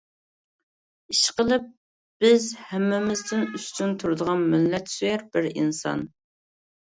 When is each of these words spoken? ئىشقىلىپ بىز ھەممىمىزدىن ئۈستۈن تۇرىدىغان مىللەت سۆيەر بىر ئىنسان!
ئىشقىلىپ 1.13 1.67
بىز 2.23 2.47
ھەممىمىزدىن 2.71 3.45
ئۈستۈن 3.59 3.93
تۇرىدىغان 4.03 4.41
مىللەت 4.55 4.89
سۆيەر 4.95 5.27
بىر 5.37 5.51
ئىنسان! 5.51 6.03